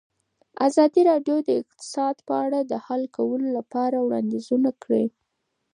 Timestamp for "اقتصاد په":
1.61-2.33